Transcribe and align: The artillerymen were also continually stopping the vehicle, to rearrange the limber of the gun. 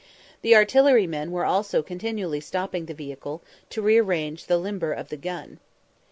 The 0.41 0.55
artillerymen 0.55 1.29
were 1.29 1.45
also 1.45 1.83
continually 1.83 2.39
stopping 2.39 2.87
the 2.87 2.95
vehicle, 2.95 3.43
to 3.69 3.83
rearrange 3.83 4.45
the 4.45 4.57
limber 4.57 4.91
of 4.93 5.09
the 5.09 5.15
gun. 5.17 5.59